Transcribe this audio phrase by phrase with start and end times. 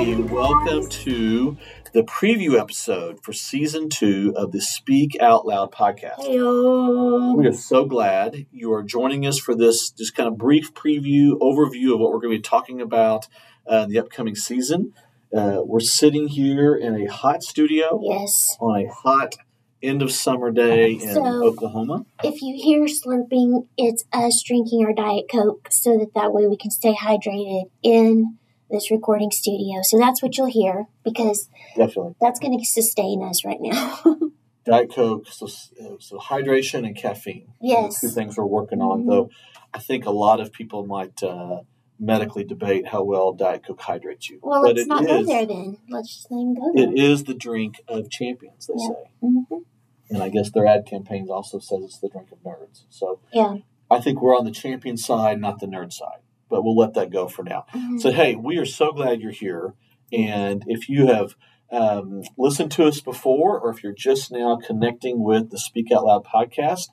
[0.00, 1.56] Everybody, welcome to
[1.92, 6.20] the preview episode for season two of the Speak Out Loud podcast.
[6.20, 7.36] Heyo.
[7.36, 11.32] We are so glad you are joining us for this just kind of brief preview,
[11.40, 13.26] overview of what we're going to be talking about
[13.68, 14.92] uh, in the upcoming season.
[15.36, 18.56] Uh, we're sitting here in a hot studio Yes.
[18.60, 19.34] on a hot
[19.82, 22.06] end of summer day in So- Oklahoma.
[22.22, 26.56] If you hear slurping, it's us drinking our Diet Coke so that that way we
[26.56, 28.38] can stay hydrated in
[28.70, 29.80] this recording studio.
[29.82, 32.14] So that's what you'll hear because Definitely.
[32.20, 34.00] that's going to sustain us right now.
[34.64, 37.52] Diet Coke, so, so hydration and caffeine.
[37.60, 38.00] Yes.
[38.00, 39.08] Two things we're working on, Mhm.
[39.08, 39.30] though
[39.72, 41.60] I think a lot of people might uh,
[41.98, 44.38] medically debate how well Diet Coke hydrates you.
[44.42, 45.78] well, but let's it not go there then.
[45.88, 46.84] Let's just let him go there.
[46.92, 48.88] It is the drink of champions, they Yeah.
[48.88, 49.10] say.
[49.22, 49.64] Mhm.
[50.10, 52.84] And I guess their ad campaigns also says it's the drink of nerds.
[52.90, 53.56] So Yeah.
[53.90, 56.20] I think we're on the champion side, not the nerd side.
[56.48, 57.64] But we'll let that go for now.
[57.74, 58.00] Mhm.
[58.00, 59.74] So, hey, we are so glad you're here.
[60.12, 61.34] And if you have
[61.70, 66.04] um, listened to us before, or if you're just now connecting with the Speak Out
[66.04, 66.88] Loud podcast,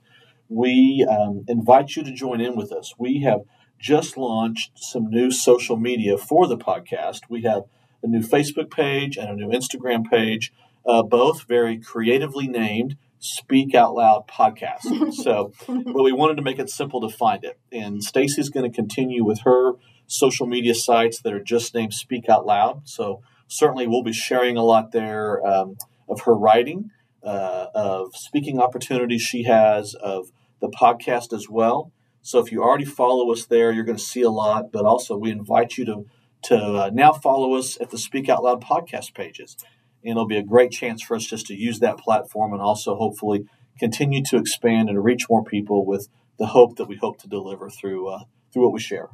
[0.49, 2.93] we um, invite you to join in with us.
[2.97, 3.41] We have
[3.79, 7.21] just launched some new social media for the podcast.
[7.29, 7.63] We have
[8.03, 10.51] a new Facebook page and a new Instagram page,
[10.85, 15.13] uh, both very creatively named Speak Out Loud Podcast.
[15.13, 17.59] so, but we wanted to make it simple to find it.
[17.71, 19.73] And Stacy's going to continue with her
[20.07, 22.87] social media sites that are just named Speak Out Loud.
[22.87, 25.77] So certainly we'll be sharing a lot there um,
[26.07, 26.91] of her writing,
[27.23, 31.91] uh, of speaking opportunities she has, of the podcast as well.
[32.21, 34.71] So if you already follow us there, you're going to see a lot.
[34.71, 36.05] But also we invite you to
[36.43, 39.57] to uh, now follow us at the Speak Out Loud podcast pages.
[40.05, 42.95] And it'll be a great chance for us just to use that platform and also
[42.95, 43.45] hopefully
[43.79, 46.07] continue to expand and reach more people with
[46.37, 48.19] the hope that we hope to deliver through uh,
[48.53, 49.09] through what we share.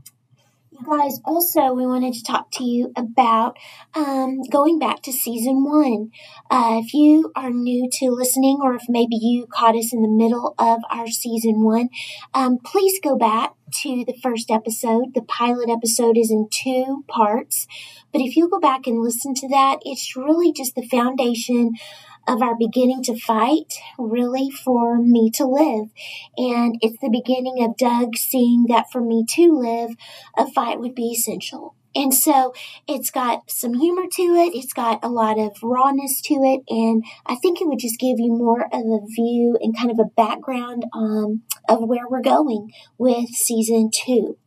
[0.71, 3.57] You guys, also, we wanted to talk to you about
[3.93, 6.11] um, going back to season one.
[6.49, 10.07] Uh, if you are new to listening, or if maybe you caught us in the
[10.07, 11.89] middle of our season one,
[12.33, 15.13] um, please go back to the first episode.
[15.13, 17.67] The pilot episode is in two parts.
[18.13, 21.73] But if you go back and listen to that, it's really just the foundation
[22.31, 25.89] of our beginning to fight, really for me to live.
[26.37, 29.91] And it's the beginning of Doug seeing that for me to live,
[30.37, 31.75] a fight would be essential.
[31.93, 32.53] And so
[32.87, 37.03] it's got some humor to it, it's got a lot of rawness to it, and
[37.25, 40.05] I think it would just give you more of a view and kind of a
[40.05, 44.37] background um, of where we're going with season two.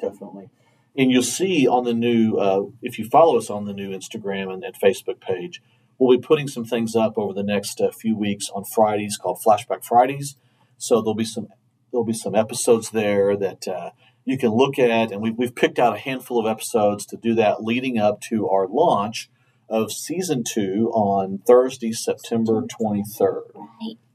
[0.00, 0.48] Definitely.
[0.96, 4.50] And you'll see on the new, uh, if you follow us on the new Instagram
[4.50, 5.60] and, and Facebook page,
[5.98, 9.40] we'll be putting some things up over the next uh, few weeks on Fridays called
[9.44, 10.36] Flashback Fridays.
[10.78, 11.48] So there'll be some
[11.90, 13.90] there'll be some episodes there that uh,
[14.24, 17.34] you can look at, and we've we've picked out a handful of episodes to do
[17.34, 19.30] that leading up to our launch
[19.68, 23.44] of season two on Thursday, September twenty third.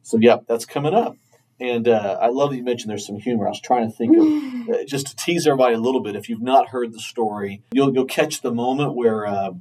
[0.03, 1.15] So yep, that's coming up.
[1.61, 3.45] And uh, I love that you mentioned there's some humor.
[3.45, 6.29] I was trying to think of uh, just to tease everybody a little bit, if
[6.29, 9.51] you've not heard the story, you'll you'll catch the moment where uh,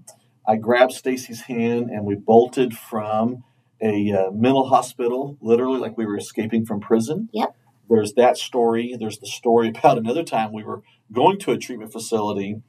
[0.48, 3.44] I grabbed Stacy's hand and we bolted from
[3.82, 7.28] a uh, mental hospital, literally like we were escaping from prison.
[7.32, 7.54] Yep.
[7.90, 8.96] There's that story.
[8.98, 10.82] There's the story about another time we were
[11.12, 12.62] going to a treatment facility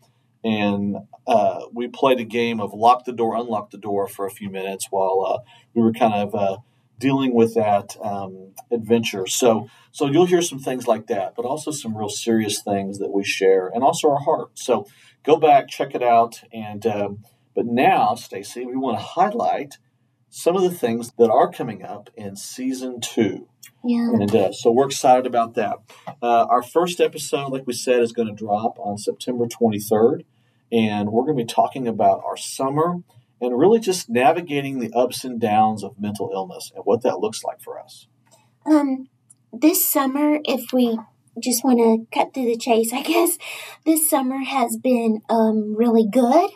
[0.43, 0.97] and
[1.27, 4.49] uh, we played a game of lock the door, unlock the door for a few
[4.49, 6.57] minutes while uh, we were kind of uh,
[6.97, 9.25] dealing with that um, adventure.
[9.27, 13.11] So, so you'll hear some things like that, but also some real serious things that
[13.11, 14.51] we share, and also our heart.
[14.53, 14.85] So,
[15.23, 17.23] go back, check it out, and um,
[17.55, 19.77] but now, Stacy, we want to highlight
[20.29, 23.47] some of the things that are coming up in season two.
[23.83, 24.09] Yeah.
[24.13, 25.77] And uh, so we're excited about that.
[26.21, 30.23] Uh, our first episode, like we said, is going to drop on September 23rd.
[30.71, 32.97] And we're going to be talking about our summer
[33.41, 37.43] and really just navigating the ups and downs of mental illness and what that looks
[37.43, 38.07] like for us.
[38.65, 39.07] Um,
[39.51, 40.99] this summer, if we
[41.39, 43.37] just want to cut through the chase, I guess
[43.85, 46.49] this summer has been um, really good.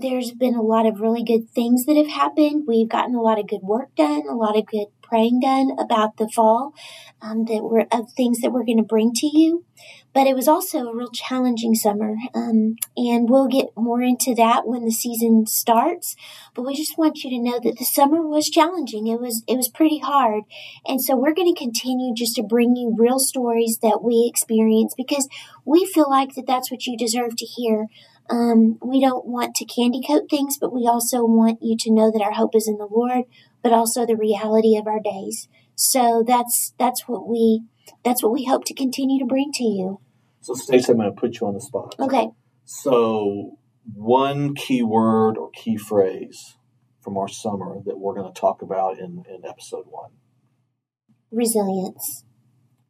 [0.00, 2.64] There's been a lot of really good things that have happened.
[2.66, 6.16] We've gotten a lot of good work done, a lot of good praying done about
[6.16, 6.72] the fall
[7.20, 9.64] um, that we're of things that we're going to bring to you.
[10.14, 14.66] But it was also a real challenging summer, um, and we'll get more into that
[14.66, 16.16] when the season starts.
[16.54, 19.06] But we just want you to know that the summer was challenging.
[19.06, 20.44] It was it was pretty hard,
[20.86, 24.94] and so we're going to continue just to bring you real stories that we experience
[24.94, 25.28] because
[25.64, 27.86] we feel like that that's what you deserve to hear.
[28.30, 32.10] Um, we don't want to candy coat things, but we also want you to know
[32.10, 33.24] that our hope is in the Lord,
[33.62, 35.48] but also the reality of our days.
[35.74, 37.62] So that's that's what we
[38.04, 40.00] that's what we hope to continue to bring to you.
[40.40, 41.94] So, Stacey, I'm going to put you on the spot.
[42.00, 42.28] Okay.
[42.64, 43.58] So,
[43.94, 46.56] one key word or key phrase
[47.00, 50.10] from our summer that we're going to talk about in, in episode one?
[51.30, 52.24] Resilience.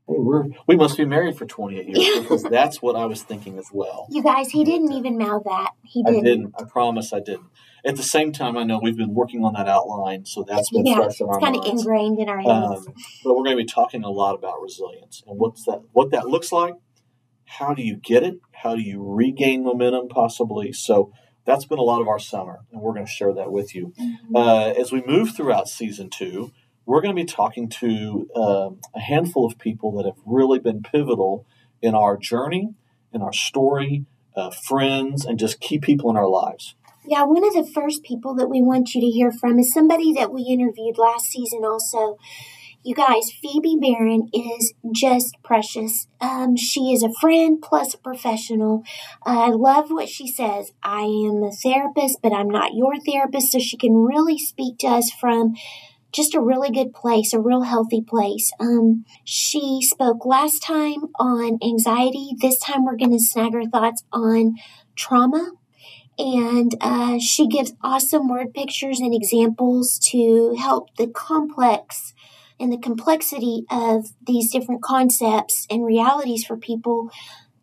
[0.09, 3.59] Hey, we're we must be married for 28 years because that's what I was thinking
[3.59, 4.07] as well.
[4.11, 5.73] You guys, he didn't even mouth that.
[5.85, 6.25] He didn't.
[6.25, 6.55] didn't.
[6.59, 7.47] I promise I didn't.
[7.85, 10.87] At the same time, I know we've been working on that outline, so that's been
[10.87, 12.87] yeah, fresh in our it's kind of ingrained in our heads.
[12.87, 12.95] Um,
[13.25, 16.29] but we're going to be talking a lot about resilience and what's that, what that
[16.29, 16.75] looks like.
[17.45, 18.39] How do you get it?
[18.53, 20.73] How do you regain momentum, possibly?
[20.73, 21.13] So
[21.45, 23.93] that's been a lot of our summer, and we're going to share that with you.
[24.01, 24.17] Mhm.
[24.35, 26.53] Uh, as we move throughout season two,
[26.87, 30.83] we're going to be talking to um, a handful of people that have really been
[30.83, 31.47] pivotal
[31.81, 32.75] in our journey,
[33.13, 34.05] in our story,
[34.37, 36.75] uh, friends, and just key people in our lives.
[37.05, 40.13] Yeah, one of the first people that we want you to hear from is somebody
[40.13, 42.17] that we interviewed last season also.
[42.85, 46.07] You guys, Phoebe Barron is just precious.
[46.21, 48.85] Um, she is a friend plus a professional.
[49.25, 50.73] I love what she says.
[50.83, 54.89] I am a therapist, but I'm not your therapist, so she can really speak to
[54.89, 55.55] us from
[56.13, 58.53] just a really good place, a real healthy place.
[58.61, 62.31] Um, she spoke last time on anxiety.
[62.41, 64.55] This time we're going to snag her thoughts on
[64.95, 65.53] trauma
[66.19, 72.13] and uh, she gives awesome word pictures and examples to help the complex
[72.61, 77.11] and the complexity of these different concepts and realities for people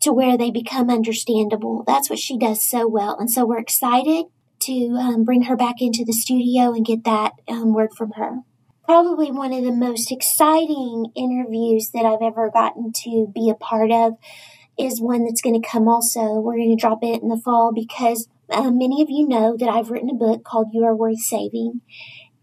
[0.02, 1.84] to where they become understandable.
[1.86, 3.18] That's what she does so well.
[3.18, 4.26] And so we're excited
[4.62, 8.40] to um, bring her back into the studio and get that um, word from her.
[8.84, 13.92] Probably one of the most exciting interviews that I've ever gotten to be a part
[13.92, 14.14] of
[14.78, 16.40] is one that's going to come also.
[16.40, 19.70] We're going to drop it in the fall because uh, many of you know that
[19.70, 21.82] I've written a book called You Are Worth Saving,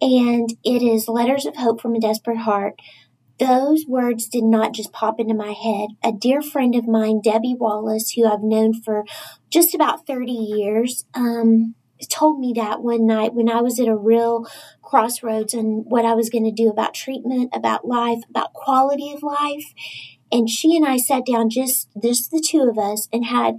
[0.01, 2.75] and it is Letters of Hope from a Desperate Heart.
[3.39, 5.91] Those words did not just pop into my head.
[6.03, 9.05] A dear friend of mine, Debbie Wallace, who I've known for
[9.51, 11.75] just about 30 years, um,
[12.11, 14.47] told me that one night when I was at a real
[14.83, 19.23] crossroads and what I was going to do about treatment, about life, about quality of
[19.23, 19.65] life.
[20.31, 23.59] And she and I sat down, just just the two of us, and had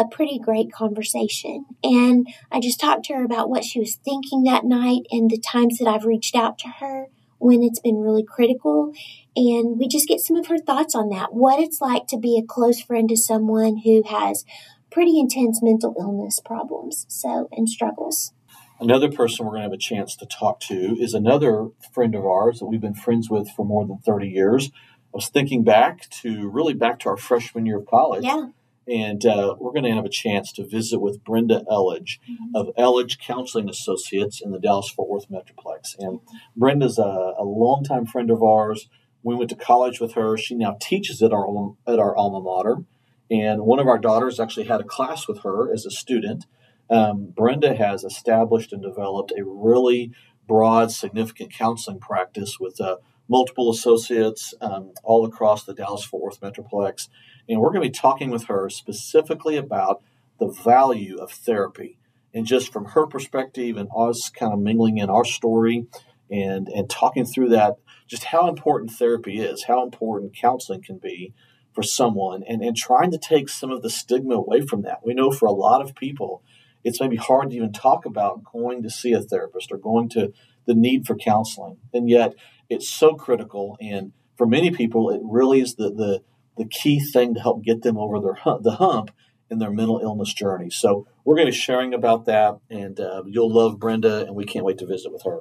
[0.00, 1.66] a pretty great conversation.
[1.82, 5.38] And I just talked to her about what she was thinking that night and the
[5.38, 7.06] times that I've reached out to her
[7.38, 8.92] when it's been really critical.
[9.36, 12.38] And we just get some of her thoughts on that what it's like to be
[12.38, 14.44] a close friend to someone who has
[14.90, 18.32] pretty intense mental illness problems so and struggles.
[18.80, 22.24] Another person we're going to have a chance to talk to is another friend of
[22.24, 24.70] ours that we've been friends with for more than 30 years.
[25.12, 28.24] I was thinking back to really back to our freshman year of college.
[28.24, 28.46] Yeah.
[28.90, 32.36] And uh, we're going to have a chance to visit with Brenda Elledge Mhm.
[32.54, 35.94] of Elledge Counseling Associates in the Dallas Fort Worth Metroplex.
[35.98, 36.20] And
[36.56, 38.88] Brenda's a, a longtime friend of ours.
[39.22, 40.36] We went to college with her.
[40.36, 42.84] She now teaches at our alma- at our alma mater.
[43.30, 46.46] And one of our daughters actually had a class with her as a student.
[46.88, 50.10] Um, Brenda has established and developed a really
[50.48, 52.96] broad, significant counseling practice with uh,
[53.30, 57.08] multiple associates um, all across the Dallas Fort Worth Metroplex.
[57.48, 60.02] And we're going to be talking with her specifically about
[60.40, 61.98] the value of therapy.
[62.34, 65.86] And just from her perspective and us kind of mingling in our story
[66.28, 67.76] and, and talking through that,
[68.08, 71.32] just how important therapy is, how important counseling can be
[71.72, 74.98] for someone, and, and trying to take some of the stigma away from that.
[75.04, 76.42] We know for a lot of people,
[76.82, 80.32] it's maybe hard to even talk about going to see a therapist or going to
[80.66, 81.76] the need for counseling.
[81.92, 82.34] And yet,
[82.70, 83.76] it's so critical.
[83.80, 86.22] And for many people, it really is the, the,
[86.56, 89.10] the key thing to help get them over their hump, the hump
[89.50, 90.70] in their mental illness journey.
[90.70, 94.44] So we're going to be sharing about that, and uh, you'll love Brenda, and we
[94.44, 95.40] can't wait to visit with her.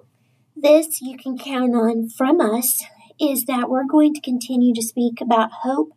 [0.56, 2.84] This you can count on from us
[3.22, 5.92] is that we're going to continue to speak about hope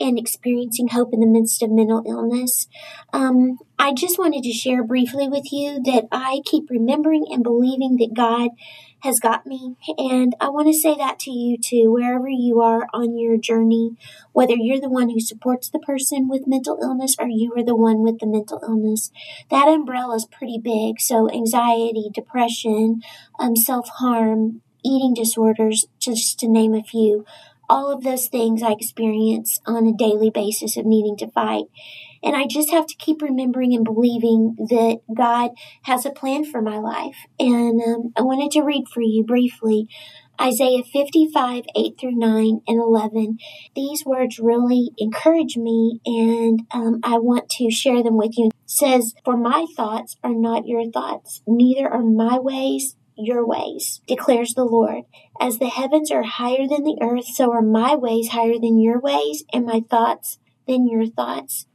[0.00, 2.68] and experiencing hope in the midst of mental illness.
[3.12, 7.96] Um, I just wanted to share briefly with you that I keep remembering and believing
[7.96, 8.50] that God
[9.00, 9.76] has got me.
[9.96, 13.96] And I want to say that to you too, wherever you are on your journey,
[14.32, 17.76] whether you're the one who supports the person with mental illness or you are the
[17.76, 19.10] one with the mental illness.
[19.50, 21.00] That umbrella is pretty big.
[21.00, 23.02] So, anxiety, depression,
[23.38, 27.24] um, self harm, eating disorders, just to name a few.
[27.70, 31.64] All of those things I experience on a daily basis of needing to fight.
[32.22, 35.50] And I just have to keep remembering and believing that God
[35.84, 37.16] has a plan for my life.
[37.38, 39.88] And um, I wanted to read for you briefly
[40.40, 43.38] Isaiah 55, 8 through 9 and 11.
[43.74, 48.46] These words really encourage me, and um, I want to share them with you.
[48.46, 54.00] It says, For my thoughts are not your thoughts, neither are my ways your ways,
[54.06, 55.02] declares the Lord.
[55.40, 59.00] As the heavens are higher than the earth, so are my ways higher than your
[59.00, 61.66] ways, and my thoughts than your thoughts.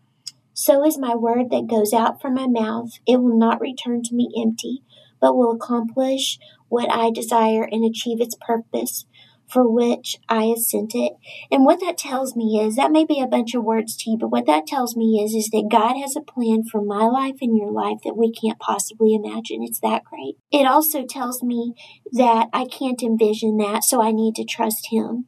[0.53, 2.91] So is my word that goes out from my mouth.
[3.07, 4.83] It will not return to me empty,
[5.19, 6.37] but will accomplish
[6.69, 9.05] what I desire and achieve its purpose
[9.47, 11.13] for which I have sent it.
[11.51, 14.17] And what that tells me is that may be a bunch of words to you,
[14.17, 17.35] but what that tells me is is that God has a plan for my life
[17.41, 19.61] and your life that we can't possibly imagine.
[19.61, 20.37] It's that great.
[20.51, 21.73] It also tells me
[22.13, 25.25] that I can't envision that, so I need to trust him.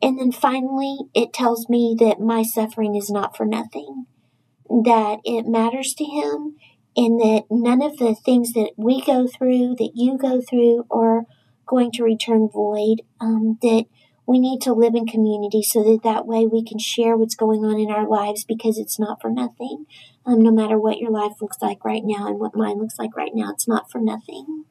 [0.00, 4.06] And then finally, it tells me that my suffering is not for nothing,
[4.68, 6.56] that it matters to him,
[6.96, 11.22] and that none of the things that we go through, that you go through, are
[11.66, 13.84] going to return void, um, that
[14.26, 17.64] we need to live in community so that that way we can share what's going
[17.64, 19.86] on in our lives because it's not for nothing.
[20.26, 23.16] Um, no matter what your life looks like right now and what mine looks like
[23.16, 24.64] right now, it's not for nothing.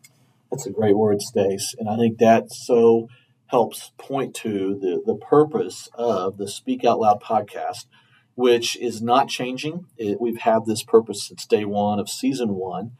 [0.51, 1.73] That's a great word, Stace.
[1.79, 3.09] And I think that so
[3.47, 7.85] helps point to the, the purpose of the Speak Out Loud podcast,
[8.37, 9.87] which is not changing.
[9.97, 12.91] It, we've had this purpose since day one of season one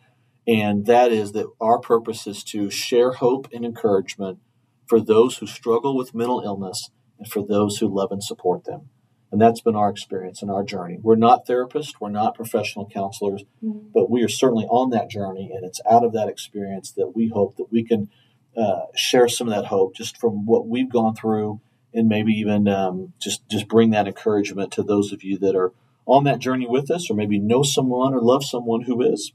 [0.48, 4.40] and that is that our purpose is to share hope and encouragement
[4.86, 6.90] for those who struggle with mental illness
[7.20, 8.90] and for those who love and support them.
[9.30, 11.00] And that's been our experience and our journey.
[11.02, 13.90] We're not therapists, we're not professional counselors, mm-hmm.
[13.94, 15.52] but we are certainly on that journey.
[15.54, 18.10] And it's out of that experience that we hope that we can
[18.56, 21.60] uh, share some of that hope just from what we've gone through
[21.98, 25.74] and maybe even um, just, just bring that encouragement to those of you that are
[26.06, 29.34] on that journey with us or maybe know someone or love someone who is.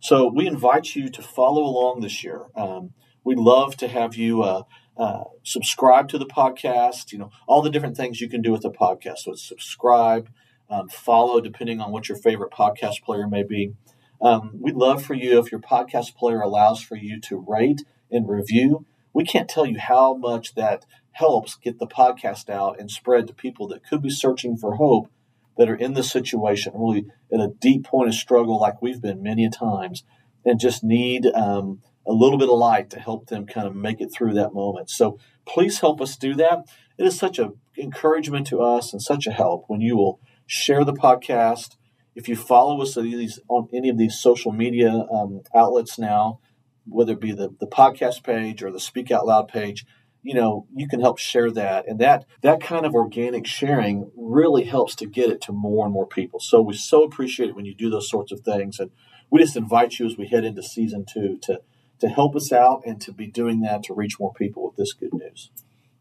[0.00, 2.42] So we invite you to follow along this year.
[2.54, 4.62] Um, we'd love to have you uh,
[4.98, 7.12] uh, subscribe to the podcast.
[7.12, 9.18] You know all the different things you can do with the podcast.
[9.18, 10.28] So subscribe,
[10.68, 13.72] um, follow, depending on what your favorite podcast player may be.
[14.20, 18.28] Um, we'd love for you if your podcast player allows for you to rate and
[18.28, 18.84] review.
[19.14, 23.34] We can't tell you how much that helps get the podcast out and spread to
[23.34, 25.08] people that could be searching for hope
[25.56, 29.22] that are in this situation, really at a deep point of struggle, like we've been
[29.22, 30.02] many a times,
[30.44, 34.00] and just need um, a little bit of light to help them kind of make
[34.00, 34.90] it through that moment.
[34.90, 36.66] So please help us do that.
[36.98, 40.84] It is such an encouragement to us and such a help when you will share
[40.84, 41.76] the podcast.
[42.14, 46.40] If you follow us on, any of these social media um, outlets now,
[46.86, 49.86] whether it be the, the podcast page or the Speak Out Loud page,
[50.22, 51.86] you know you can help share that.
[51.86, 55.92] And that that kind of organic sharing really helps to get it to more and
[55.92, 56.40] more people.
[56.40, 58.78] So we so appreciate it when you do those sorts of things.
[58.80, 58.90] And
[59.30, 61.60] we just invite you as we head into season two to
[62.00, 64.92] to help us out and to be doing that to reach more people with this
[64.92, 65.50] good news.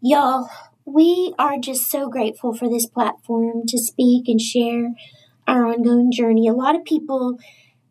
[0.02, 0.50] Y'all
[0.86, 4.94] we are just so grateful for this platform to speak and share
[5.48, 6.48] our ongoing journey.
[6.48, 7.38] A lot of people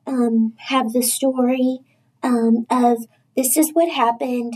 [0.07, 1.79] um, have the story
[2.23, 4.55] um, of this is what happened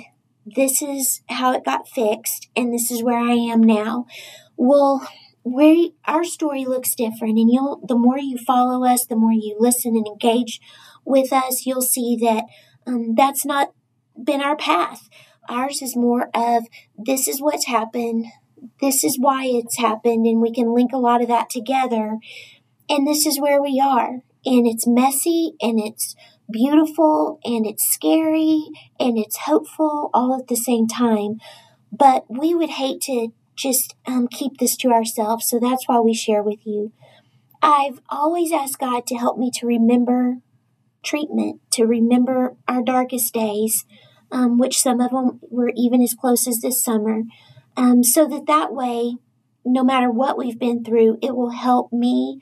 [0.55, 4.07] this is how it got fixed and this is where I am now.
[4.57, 5.07] Well,
[5.43, 9.57] we our story looks different and you'll the more you follow us, the more you
[9.59, 10.61] listen and engage
[11.05, 12.45] with us, you'll see that
[12.87, 13.73] um, that's not
[14.23, 15.09] been our path.
[15.49, 16.65] Ours is more of
[16.97, 18.27] this is what's happened,
[18.81, 22.19] this is why it's happened, and we can link a lot of that together.
[22.89, 24.21] And this is where we are.
[24.45, 26.15] And it's messy and it's
[26.51, 28.65] beautiful and it's scary
[28.99, 31.39] and it's hopeful all at the same time.
[31.93, 36.13] But we would hate to just um, keep this to ourselves, so that's why we
[36.13, 36.93] share with you.
[37.63, 40.37] I've always asked God to help me to remember
[41.03, 43.87] treatment, to remember our darkest days,
[44.31, 47.23] um, which some of them were even as close as this summer,
[47.77, 49.15] um, so that that way,
[49.65, 52.41] no matter what we've been through, it will help me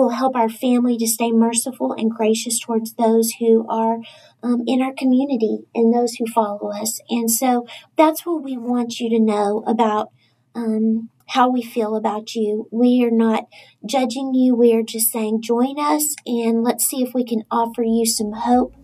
[0.00, 3.98] will help our family to stay merciful and gracious towards those who are
[4.42, 7.00] um, in our community and those who follow us.
[7.10, 7.66] And so
[7.96, 10.08] that's what we want you to know about
[10.54, 12.66] um, how we feel about you.
[12.72, 13.44] We are not
[13.86, 17.82] judging you, we are just saying, join us and let's see if we can offer
[17.82, 18.74] you some hope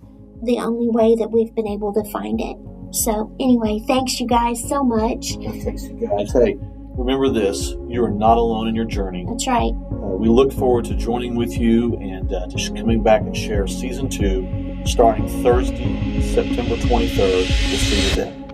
[0.43, 2.57] the only way that we've been able to find it.
[2.95, 5.33] So, anyway, thanks you guys so much.
[5.65, 6.33] Thanks you guys.
[6.33, 6.57] Hey,
[6.97, 9.27] remember this you are not alone in your journey.
[9.29, 9.73] That's right.
[9.73, 13.67] Uh, we look forward to joining with you and uh, just coming back and share
[13.67, 17.19] season two starting Thursday, September 23rd.
[17.19, 18.46] We'll see you then.